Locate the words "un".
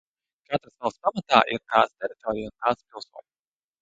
2.51-2.57